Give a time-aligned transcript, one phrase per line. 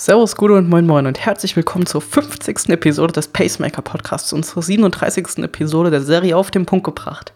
[0.00, 2.70] Servus, Gude und Moin Moin und herzlich willkommen zur 50.
[2.70, 5.44] Episode des Pacemaker Podcasts, unserer 37.
[5.44, 7.34] Episode der Serie auf den Punkt gebracht.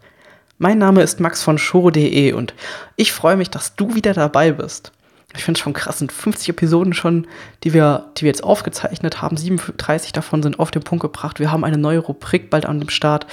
[0.57, 2.55] Mein Name ist Max von Shoro.de und
[2.97, 4.93] ich freue mich, dass du wieder dabei bist.
[5.37, 7.27] Ich finde es schon krass, sind 50 Episoden schon,
[7.65, 9.37] die wir, die wir jetzt aufgezeichnet haben.
[9.37, 11.41] 37 davon sind auf den Punkt gebracht.
[11.41, 13.27] Wir haben eine neue Rubrik bald an dem Start.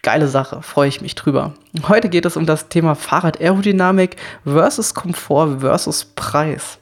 [0.00, 1.52] Geile Sache, freue ich mich drüber.
[1.86, 6.78] Heute geht es um das Thema Fahrrad-Aerodynamik versus Komfort versus Preis.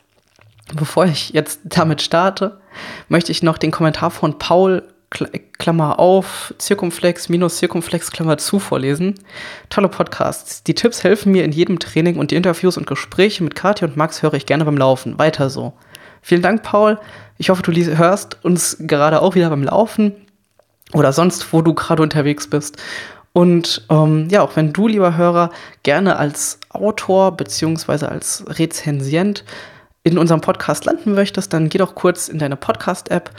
[0.75, 2.61] Bevor ich jetzt damit starte,
[3.09, 4.83] möchte ich noch den Kommentar von Paul
[5.59, 9.15] Klammer auf, Zirkumflex minus Zirkumflex Klammer zu vorlesen.
[9.71, 10.65] Tolle Podcasts.
[10.65, 13.97] Die Tipps helfen mir in jedem Training und die Interviews und Gespräche mit Katja und
[13.97, 15.19] Max höre ich gerne beim Laufen.
[15.19, 15.75] Weiter so.
[16.23, 16.99] Vielen Dank, Paul.
[17.39, 20.13] Ich hoffe, du hörst uns gerade auch wieder beim Laufen
[20.93, 22.83] oder sonst, wo du gerade unterwegs bist.
[23.33, 25.51] Und ähm, ja, auch wenn du, lieber Hörer,
[25.83, 29.45] gerne als Autor beziehungsweise als Rezensient
[30.07, 33.33] in unserem Podcast landen möchtest, dann geh doch kurz in deine Podcast-App,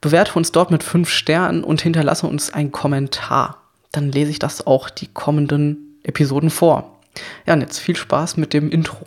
[0.00, 3.62] bewerte uns dort mit fünf Sternen und hinterlasse uns einen Kommentar.
[3.92, 6.98] Dann lese ich das auch die kommenden Episoden vor.
[7.46, 9.06] Ja, und jetzt viel Spaß mit dem Intro.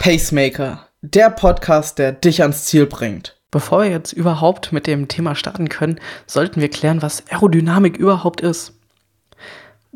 [0.00, 3.40] Pacemaker, der Podcast, der dich ans Ziel bringt.
[3.50, 8.42] Bevor wir jetzt überhaupt mit dem Thema starten können, sollten wir klären, was Aerodynamik überhaupt
[8.42, 8.75] ist.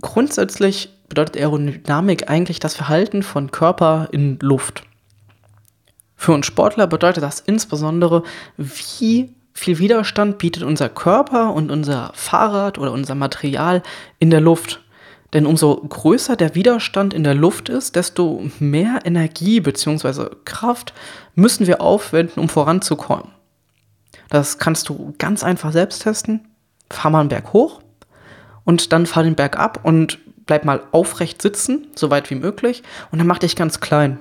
[0.00, 4.84] Grundsätzlich bedeutet Aerodynamik eigentlich das Verhalten von Körper in Luft.
[6.16, 8.22] Für uns Sportler bedeutet das insbesondere,
[8.56, 13.82] wie viel Widerstand bietet unser Körper und unser Fahrrad oder unser Material
[14.18, 14.80] in der Luft.
[15.32, 20.30] Denn umso größer der Widerstand in der Luft ist, desto mehr Energie bzw.
[20.44, 20.92] Kraft
[21.34, 23.28] müssen wir aufwenden, um voranzukommen.
[24.28, 26.48] Das kannst du ganz einfach selbst testen.
[26.90, 27.80] Fahr mal einen Berg hoch,
[28.70, 32.84] und dann fahr den Berg ab und bleib mal aufrecht sitzen, so weit wie möglich,
[33.10, 34.20] und dann mach dich ganz klein.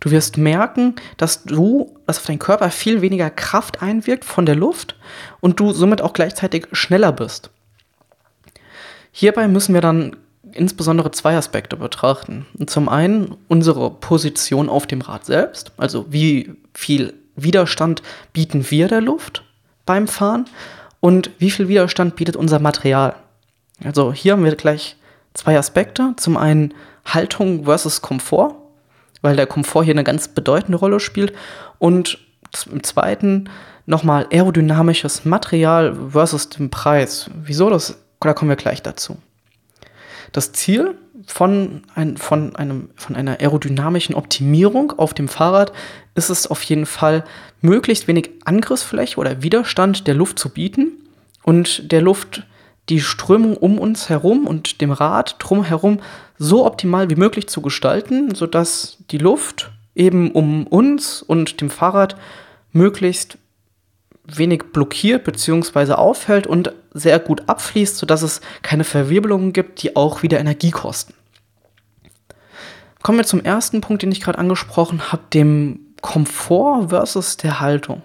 [0.00, 4.54] Du wirst merken, dass du, dass auf deinen Körper viel weniger Kraft einwirkt von der
[4.54, 4.96] Luft
[5.40, 7.50] und du somit auch gleichzeitig schneller bist.
[9.12, 10.16] Hierbei müssen wir dann
[10.52, 12.46] insbesondere zwei Aspekte betrachten.
[12.64, 18.02] zum einen unsere Position auf dem Rad selbst, also wie viel Widerstand
[18.32, 19.44] bieten wir der Luft
[19.84, 20.46] beim Fahren
[21.00, 23.14] und wie viel Widerstand bietet unser Material.
[23.84, 24.96] Also hier haben wir gleich
[25.34, 26.14] zwei Aspekte.
[26.16, 26.74] Zum einen
[27.04, 28.54] Haltung versus Komfort,
[29.22, 31.32] weil der Komfort hier eine ganz bedeutende Rolle spielt.
[31.78, 32.18] Und
[32.70, 33.50] im zweiten
[33.86, 37.30] nochmal aerodynamisches Material versus den Preis.
[37.42, 37.98] Wieso das?
[38.20, 39.18] Da kommen wir gleich dazu.
[40.32, 40.96] Das Ziel
[41.26, 45.72] von, ein, von, einem, von einer aerodynamischen Optimierung auf dem Fahrrad
[46.14, 47.24] ist es auf jeden Fall,
[47.60, 50.92] möglichst wenig Angriffsfläche oder Widerstand der Luft zu bieten
[51.42, 52.44] und der Luft
[52.88, 56.00] die Strömung um uns herum und dem Rad drumherum
[56.38, 62.16] so optimal wie möglich zu gestalten, sodass die Luft eben um uns und dem Fahrrad
[62.72, 63.38] möglichst
[64.24, 65.92] wenig blockiert bzw.
[65.92, 71.14] aufhält und sehr gut abfließt, sodass es keine Verwirbelungen gibt, die auch wieder Energie kosten.
[73.02, 78.02] Kommen wir zum ersten Punkt, den ich gerade angesprochen habe, dem Komfort versus der Haltung.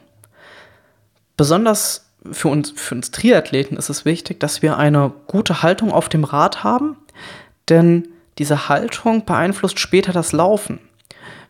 [1.35, 6.09] Besonders für uns, für uns Triathleten ist es wichtig, dass wir eine gute Haltung auf
[6.09, 6.97] dem Rad haben,
[7.69, 8.07] denn
[8.38, 10.79] diese Haltung beeinflusst später das Laufen.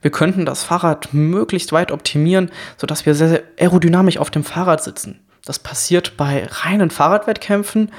[0.02, 4.84] Wir könnten das Fahrrad möglichst weit optimieren, sodass wir sehr, sehr aerodynamisch auf dem Fahrrad
[4.84, 5.22] sitzen.
[5.46, 7.92] Das passiert bei reinen Fahrradwettkämpfen,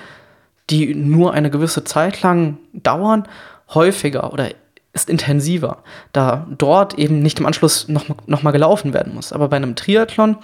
[0.70, 3.26] die nur eine gewisse Zeit lang dauern,
[3.72, 4.50] häufiger oder
[4.92, 5.82] ist intensiver,
[6.12, 9.32] da dort eben nicht im Anschluss nochmal noch gelaufen werden muss.
[9.32, 10.36] Aber bei einem Triathlon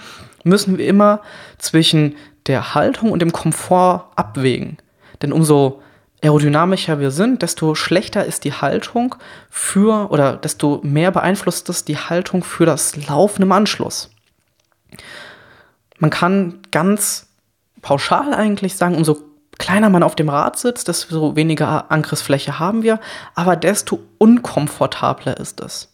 [0.45, 1.21] müssen wir immer
[1.59, 4.79] zwischen der Haltung und dem Komfort abwägen.
[5.23, 5.83] Denn umso
[6.23, 9.15] aerodynamischer wir sind, desto schlechter ist die Haltung
[9.49, 14.11] für oder desto mehr beeinflusst es die Haltung für das Laufen im Anschluss.
[15.99, 17.29] Man kann ganz
[17.83, 19.19] pauschal eigentlich sagen, umso
[19.59, 22.99] kleiner man auf dem Rad sitzt, desto weniger Angriffsfläche haben wir,
[23.35, 25.93] aber desto unkomfortabler ist es.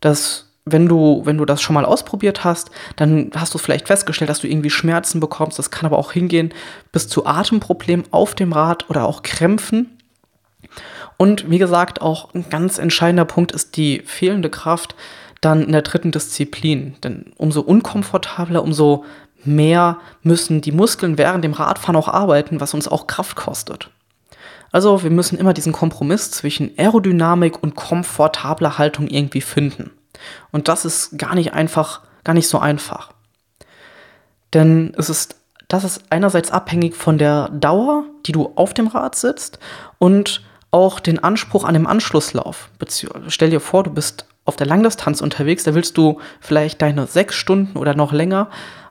[0.00, 4.30] Das wenn du, wenn du das schon mal ausprobiert hast, dann hast du vielleicht festgestellt,
[4.30, 5.58] dass du irgendwie Schmerzen bekommst.
[5.58, 6.52] Das kann aber auch hingehen
[6.92, 9.98] bis zu Atemproblemen auf dem Rad oder auch Krämpfen.
[11.16, 14.94] Und wie gesagt, auch ein ganz entscheidender Punkt ist die fehlende Kraft
[15.40, 16.96] dann in der dritten Disziplin.
[17.02, 19.04] Denn umso unkomfortabler, umso
[19.44, 23.90] mehr müssen die Muskeln während dem Radfahren auch arbeiten, was uns auch Kraft kostet.
[24.70, 29.90] Also wir müssen immer diesen Kompromiss zwischen Aerodynamik und komfortabler Haltung irgendwie finden.
[30.52, 33.12] Und das ist gar nicht einfach, gar nicht so einfach.
[34.54, 35.36] Denn es ist,
[35.68, 39.58] das ist einerseits abhängig von der Dauer, die du auf dem Rad sitzt
[39.98, 42.70] und auch den Anspruch an dem Anschlusslauf.
[43.28, 47.34] Stell dir vor, du bist auf der Langdistanz unterwegs, da willst du vielleicht deine sechs
[47.34, 48.48] Stunden oder noch länger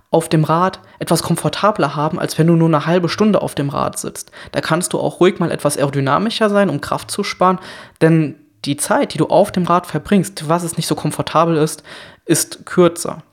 [0.09, 3.69] auf dem Rad etwas komfortabler haben, als wenn du nur eine halbe Stunde auf dem
[3.69, 4.31] Rad sitzt.
[4.51, 7.59] Da kannst du auch ruhig mal etwas aerodynamischer sein, um Kraft zu sparen,
[8.01, 8.35] denn
[8.67, 11.83] die Zeit, die du auf dem Rad verbringst, was es nicht so komfortabel ist,
[12.25, 13.23] ist kürzer.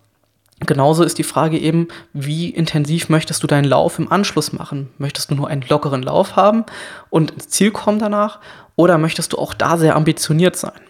[0.61, 4.91] Genauso ist die Frage eben, wie intensiv möchtest du deinen Lauf im Anschluss machen?
[4.99, 6.65] Möchtest du nur einen lockeren Lauf haben
[7.11, 8.39] und ins Ziel kommen danach?
[8.77, 10.81] Oder möchtest du auch da sehr ambitioniert sein?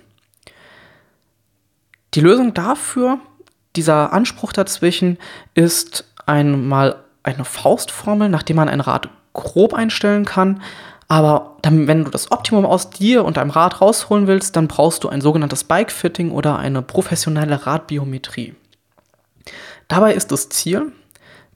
[2.12, 3.18] Die Lösung dafür,
[3.74, 5.18] dieser Anspruch dazwischen,
[5.54, 10.62] ist einmal eine Faustformel, nachdem man ein Rad grob einstellen kann.
[11.08, 15.04] Aber dann, wenn du das Optimum aus dir und deinem Rad rausholen willst, dann brauchst
[15.04, 18.54] du ein sogenanntes Bike-Fitting oder eine professionelle Radbiometrie.
[19.88, 20.92] Dabei ist das Ziel,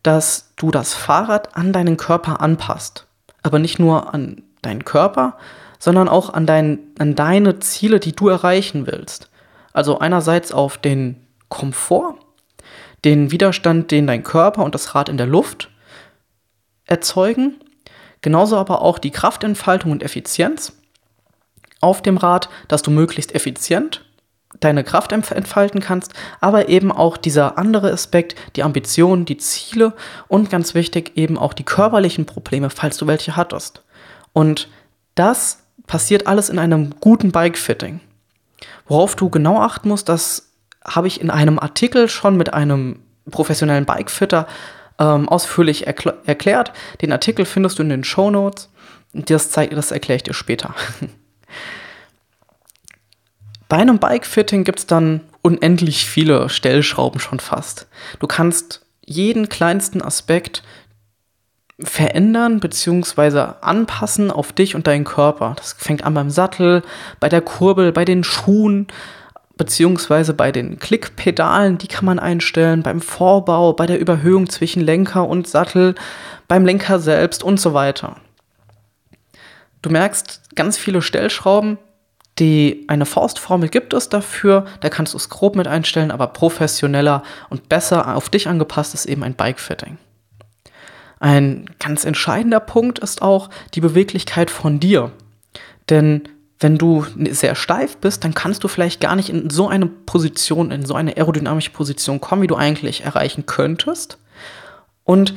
[0.02, 3.06] dass du das Fahrrad an deinen Körper anpasst.
[3.42, 5.36] Aber nicht nur an deinen Körper,
[5.78, 9.30] sondern auch an, dein, an deine Ziele, die du erreichen willst.
[9.72, 12.16] Also einerseits auf den Komfort,
[13.04, 15.70] den Widerstand, den dein Körper und das Rad in der Luft
[16.84, 17.60] erzeugen,
[18.20, 20.72] genauso aber auch die Kraftentfaltung und Effizienz
[21.80, 24.04] auf dem Rad, dass du möglichst effizient
[24.60, 29.92] deine Kraft entfalten kannst, aber eben auch dieser andere Aspekt, die Ambitionen, die Ziele
[30.26, 33.82] und ganz wichtig eben auch die körperlichen Probleme, falls du welche hattest.
[34.32, 34.68] Und
[35.14, 38.00] das passiert alles in einem guten Bike-Fitting.
[38.86, 40.52] Worauf du genau achten musst, das
[40.84, 43.00] habe ich in einem Artikel schon mit einem
[43.30, 44.46] professionellen Bikefitter
[44.98, 46.72] ähm, ausführlich erkl erklärt.
[47.02, 48.70] Den Artikel findest du in den Show Notes.
[49.12, 50.74] Das, das erkläre ich dir später.
[53.68, 57.86] Bei einem Bike-Fitting gibt es dann unendlich viele Stellschrauben schon fast.
[58.18, 60.62] Du kannst jeden kleinsten Aspekt
[61.80, 63.52] verändern bzw.
[63.60, 65.54] anpassen auf dich und deinen Körper.
[65.56, 66.82] Das fängt an beim Sattel,
[67.20, 68.88] bei der Kurbel, bei den Schuhen
[69.58, 75.28] beziehungsweise bei den Klickpedalen, die kann man einstellen, beim Vorbau, bei der Überhöhung zwischen Lenker
[75.28, 75.94] und Sattel,
[76.46, 78.16] beim Lenker selbst und so weiter.
[79.82, 81.78] Du merkst ganz viele Stellschrauben,
[82.38, 87.24] die, eine Faustformel gibt es dafür, da kannst du es grob mit einstellen, aber professioneller
[87.50, 89.98] und besser auf dich angepasst ist eben ein Bike-Fitting.
[91.20, 95.10] Ein ganz entscheidender Punkt ist auch die Beweglichkeit von dir.
[95.90, 96.28] Denn
[96.60, 100.70] wenn du sehr steif bist, dann kannst du vielleicht gar nicht in so eine Position,
[100.70, 104.18] in so eine aerodynamische Position kommen, wie du eigentlich erreichen könntest.
[105.04, 105.34] Und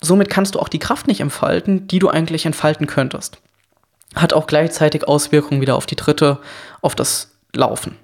[0.00, 3.38] somit kannst du auch die Kraft nicht entfalten, die du eigentlich entfalten könntest
[4.14, 6.38] hat auch gleichzeitig Auswirkungen wieder auf die dritte,
[6.80, 7.96] auf das Laufen.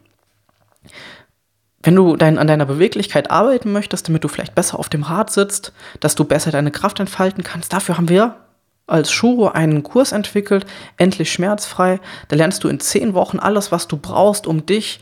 [1.83, 5.31] Wenn du dein, an deiner Beweglichkeit arbeiten möchtest, damit du vielleicht besser auf dem Rad
[5.31, 8.37] sitzt, dass du besser deine Kraft entfalten kannst, dafür haben wir
[8.91, 10.67] als Shuro einen Kurs entwickelt,
[10.97, 12.01] endlich schmerzfrei.
[12.29, 15.01] Da lernst du in zehn Wochen alles, was du brauchst, um dich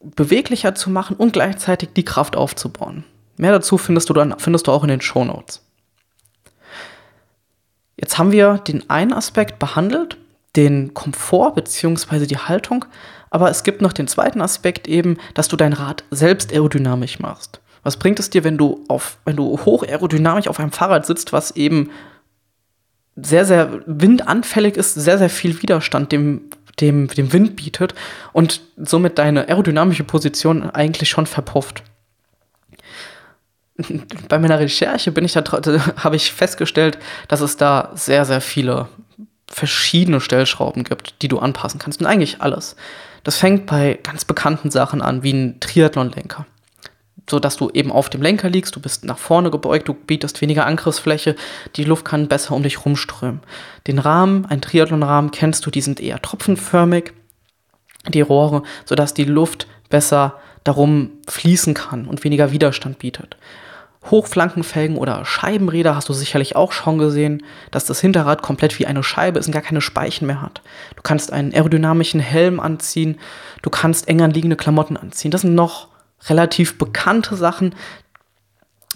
[0.00, 3.04] beweglicher zu machen und gleichzeitig die Kraft aufzubauen.
[3.36, 5.62] Mehr dazu findest du dann findest du auch in den Show Notes.
[7.96, 10.16] Jetzt haben wir den einen Aspekt behandelt,
[10.56, 12.26] den Komfort bzw.
[12.26, 12.86] die Haltung,
[13.28, 17.60] aber es gibt noch den zweiten Aspekt eben, dass du dein Rad selbst aerodynamisch machst.
[17.82, 21.32] Was bringt es dir, wenn du auf, wenn du hoch aerodynamisch auf einem Fahrrad sitzt,
[21.32, 21.90] was eben
[23.22, 26.42] sehr, sehr windanfällig ist, sehr, sehr viel Widerstand dem,
[26.80, 27.94] dem, dem Wind bietet
[28.32, 31.82] und somit deine aerodynamische Position eigentlich schon verpufft
[34.28, 35.42] bei meiner Recherche bin ich da,
[35.96, 36.98] habe ich festgestellt,
[37.28, 38.88] dass es da sehr, sehr viele
[39.46, 42.00] verschiedene Stellschrauben gibt, die du anpassen kannst.
[42.00, 42.76] Und eigentlich alles.
[43.24, 46.46] Das fängt bei ganz bekannten Sachen an, wie ein Triathlon-Lenker.
[47.30, 50.40] So dass du eben auf dem Lenker liegst, du bist nach vorne gebeugt, du bietest
[50.40, 51.36] weniger Angriffsfläche,
[51.76, 53.40] die Luft kann besser um dich rumströmen.
[53.86, 57.12] Den Rahmen, ein Triathlon-Rahmen kennst du, die sind eher tropfenförmig,
[58.08, 63.36] die Rohre, sodass die Luft besser darum fließen kann und weniger Widerstand bietet.
[64.10, 69.02] Hochflankenfelgen oder Scheibenräder hast du sicherlich auch schon gesehen, dass das Hinterrad komplett wie eine
[69.04, 70.62] Scheibe ist und gar keine Speichen mehr hat.
[70.96, 73.20] Du kannst einen aerodynamischen Helm anziehen,
[73.62, 75.30] du kannst eng anliegende Klamotten anziehen.
[75.30, 75.89] Das sind noch
[76.28, 77.74] relativ bekannte Sachen.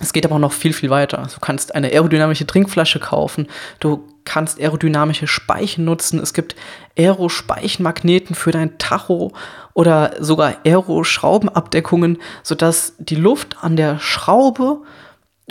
[0.01, 1.29] Es geht aber noch viel, viel weiter.
[1.33, 3.47] Du kannst eine aerodynamische Trinkflasche kaufen,
[3.81, 6.57] du kannst aerodynamische Speichen nutzen, es gibt
[6.99, 9.33] Aero-Speichenmagneten für dein Tacho
[9.75, 14.83] oder sogar Aero-Schraubenabdeckungen, sodass die Luft an der Schraube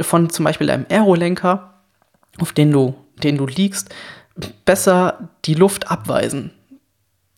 [0.02, 1.74] von zum Beispiel einem Aerolenker,
[2.40, 3.94] auf den du, den du liegst,
[4.66, 6.52] besser die Luft abweisen.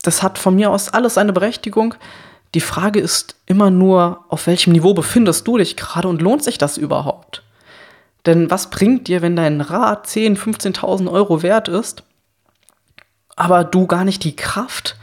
[0.01, 1.95] Das hat von mir aus alles eine Berechtigung.
[2.55, 6.57] Die Frage ist immer nur, auf welchem Niveau befindest du dich gerade und lohnt sich
[6.57, 7.43] das überhaupt?
[8.25, 12.03] Denn was bringt dir, wenn dein Rad 10.000, 15.000 Euro wert ist
[13.35, 14.95] aber du gar nicht die Kraft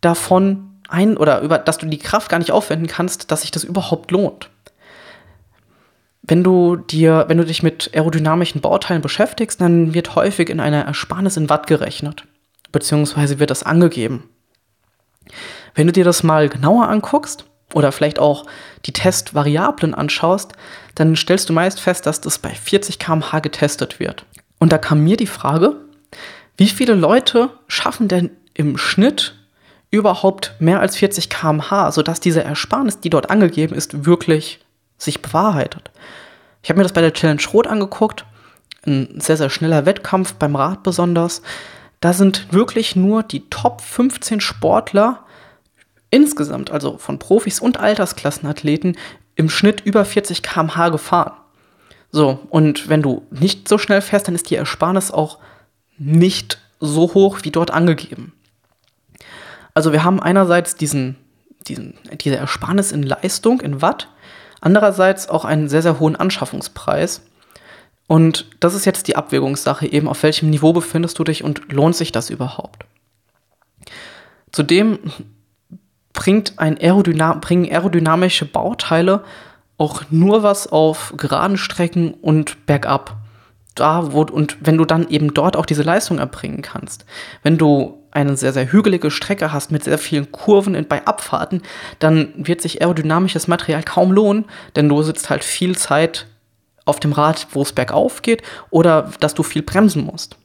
[0.00, 3.64] davon ein oder über, dass du die Kraft gar nicht aufwenden kannst, dass sich das
[3.64, 4.50] überhaupt lohnt.
[6.22, 10.84] Wenn du dir, wenn du dich mit aerodynamischen Bauteilen beschäftigst, dann wird häufig in einer
[10.84, 12.24] Ersparnis in Watt gerechnet,
[12.72, 14.28] beziehungsweise wird das angegeben.
[15.76, 18.46] Wenn du dir das mal genauer anguckst oder vielleicht auch
[18.86, 20.54] die Testvariablen anschaust,
[20.94, 24.24] dann stellst du meist fest, dass das bei 40 km/h getestet wird.
[24.58, 25.76] Und da kam mir die Frage,
[26.56, 29.34] wie viele Leute schaffen denn im Schnitt
[29.90, 34.60] überhaupt mehr als 40 km/h, sodass diese Ersparnis, die dort angegeben ist, wirklich
[34.96, 35.90] sich bewahrheitet?
[36.62, 38.24] Ich habe mir das bei der Challenge Rot angeguckt,
[38.86, 41.42] ein sehr, sehr schneller Wettkampf beim Rad besonders.
[42.00, 45.25] Da sind wirklich nur die Top 15 Sportler
[46.10, 48.96] insgesamt, also von Profis und Altersklassenathleten,
[49.34, 51.32] im Schnitt über 40 km/h gefahren.
[52.10, 55.38] So, und wenn du nicht so schnell fährst, dann ist die Ersparnis auch
[55.98, 58.32] nicht so hoch wie dort angegeben.
[59.74, 61.16] Also wir haben einerseits diesen,
[61.66, 64.08] diesen, diese Ersparnis in Leistung, in Watt,
[64.60, 67.22] andererseits auch einen sehr, sehr hohen Anschaffungspreis.
[68.06, 71.96] Und das ist jetzt die Abwägungssache, eben auf welchem Niveau befindest du dich und lohnt
[71.96, 72.86] sich das überhaupt?
[74.52, 74.98] Zudem
[76.16, 79.22] bringt ein Aerodynam bringen aerodynamische Bauteile
[79.78, 83.16] auch nur was auf geraden Strecken und bergab.
[83.74, 87.04] Da, wo, und wenn du dann eben dort auch diese Leistung erbringen kannst.
[87.42, 91.60] Wenn du eine sehr, sehr hügelige Strecke hast mit sehr vielen Kurven bei Abfahrten,
[91.98, 96.26] dann wird sich aerodynamisches Material kaum lohnen, denn du sitzt halt viel Zeit
[96.86, 100.38] auf dem Rad, wo es bergauf geht, oder dass du viel bremsen musst.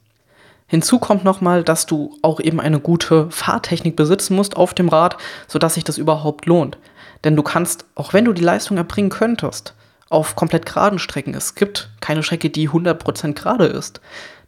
[0.71, 5.17] Hinzu kommt nochmal, dass du auch eben eine gute Fahrtechnik besitzen musst auf dem Rad,
[5.49, 6.77] sodass sich das überhaupt lohnt.
[7.25, 9.73] Denn du kannst, auch wenn du die Leistung erbringen könntest,
[10.09, 13.99] auf komplett geraden Strecken, es gibt keine Strecke, die 100% gerade ist.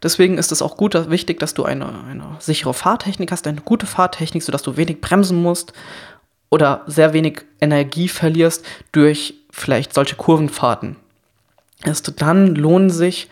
[0.01, 3.85] Deswegen ist es auch gut, wichtig, dass du eine, eine sichere Fahrtechnik hast, eine gute
[3.85, 5.73] Fahrtechnik, sodass du wenig bremsen musst
[6.49, 10.95] oder sehr wenig Energie verlierst durch vielleicht solche Kurvenfahrten.
[11.83, 13.27] Erst dann lohnen sich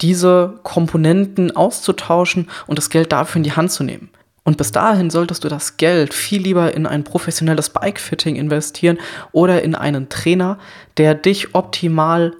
[0.00, 4.10] diese Komponenten auszutauschen und das Geld dafür in die Hand zu nehmen.
[4.44, 8.98] Und bis dahin solltest du das Geld viel lieber in ein professionelles Bikefitting investieren
[9.32, 10.58] oder in einen Trainer,
[10.98, 12.34] der dich optimal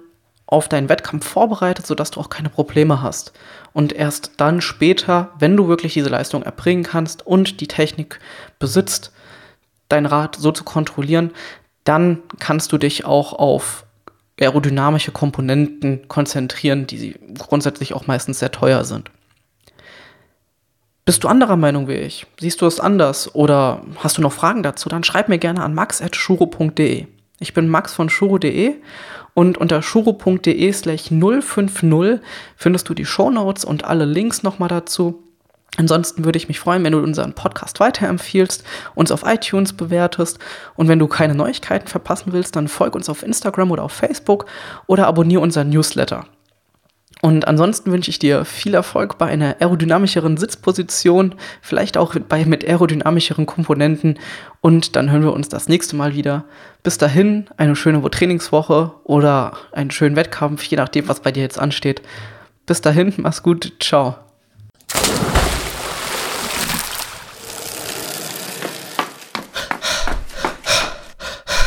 [0.45, 3.33] auf deinen Wettkampf vorbereitet, sodass du auch keine Probleme hast.
[3.73, 8.19] Und erst dann später, wenn du wirklich diese Leistung erbringen kannst und die Technik
[8.59, 9.11] besitzt,
[9.89, 11.31] dein Rad so zu kontrollieren,
[11.83, 13.84] dann kannst du dich auch auf
[14.39, 19.11] aerodynamische Komponenten konzentrieren, die grundsätzlich auch meistens sehr teuer sind.
[21.05, 22.25] Bist du anderer Meinung wie ich?
[22.39, 24.89] Siehst du es anders oder hast du noch Fragen dazu?
[24.89, 27.05] Dann schreib mir gerne an max.shuro.de.
[27.39, 28.75] Ich bin max von shuro.de
[29.35, 32.21] und unter shuro.de slash 050
[32.55, 35.24] findest du die Shownotes und alle Links nochmal dazu.
[35.77, 38.63] Ansonsten würde ich mich freuen, wenn du unseren Podcast weiterempfiehlst,
[38.95, 40.39] uns auf iTunes bewertest
[40.75, 44.45] und wenn du keine Neuigkeiten verpassen willst, dann folg uns auf Instagram oder auf Facebook
[44.87, 46.25] oder abonniere unseren Newsletter.
[47.21, 52.63] Und ansonsten wünsche ich dir viel Erfolg bei einer aerodynamischeren Sitzposition, vielleicht auch bei, mit
[52.67, 54.19] aerodynamischeren Komponenten.
[54.61, 56.45] Und dann hören wir uns das nächste Mal wieder.
[56.83, 61.57] Bis dahin eine schöne Trainingswoche oder einen schönen Wettkampf, je nachdem, was bei dir jetzt
[61.57, 62.01] ansteht.
[62.65, 64.24] Bis dahin, mach's gut, ciao.